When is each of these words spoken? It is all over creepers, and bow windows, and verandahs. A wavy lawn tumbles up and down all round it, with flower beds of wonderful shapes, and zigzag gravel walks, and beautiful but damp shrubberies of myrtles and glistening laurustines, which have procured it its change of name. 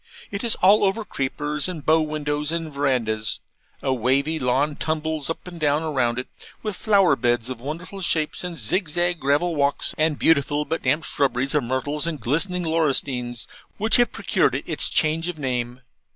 It 0.31 0.43
is 0.43 0.55
all 0.63 0.83
over 0.83 1.05
creepers, 1.05 1.67
and 1.67 1.85
bow 1.85 2.01
windows, 2.01 2.51
and 2.51 2.73
verandahs. 2.73 3.39
A 3.83 3.93
wavy 3.93 4.39
lawn 4.39 4.75
tumbles 4.75 5.29
up 5.29 5.47
and 5.47 5.59
down 5.59 5.83
all 5.83 5.93
round 5.93 6.17
it, 6.17 6.27
with 6.63 6.75
flower 6.75 7.15
beds 7.15 7.51
of 7.51 7.61
wonderful 7.61 8.01
shapes, 8.01 8.43
and 8.43 8.57
zigzag 8.57 9.19
gravel 9.19 9.55
walks, 9.55 9.93
and 9.99 10.17
beautiful 10.17 10.65
but 10.65 10.81
damp 10.81 11.03
shrubberies 11.03 11.53
of 11.53 11.65
myrtles 11.65 12.07
and 12.07 12.19
glistening 12.19 12.63
laurustines, 12.63 13.45
which 13.77 13.97
have 13.97 14.11
procured 14.11 14.55
it 14.55 14.63
its 14.65 14.89
change 14.89 15.27
of 15.27 15.37
name. 15.37 15.81